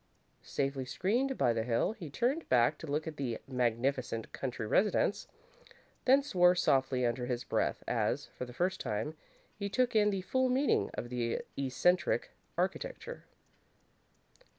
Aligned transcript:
Safely 0.41 0.83
screened 0.83 1.37
by 1.37 1.53
the 1.53 1.61
hill, 1.61 1.91
he 1.91 2.09
turned 2.09 2.49
back 2.49 2.79
to 2.79 2.87
look 2.87 3.05
at 3.05 3.17
the 3.17 3.37
"magnificent 3.47 4.33
country 4.33 4.65
residence," 4.65 5.27
then 6.05 6.23
swore 6.23 6.55
softly 6.55 7.05
under 7.05 7.27
his 7.27 7.43
breath, 7.43 7.83
as, 7.87 8.25
for 8.35 8.45
the 8.45 8.51
first 8.51 8.79
time, 8.81 9.13
he 9.59 9.69
took 9.69 9.95
in 9.95 10.09
the 10.09 10.21
full 10.21 10.49
meaning 10.49 10.89
of 10.95 11.09
the 11.09 11.41
eccentric 11.55 12.31
architecture. 12.57 13.25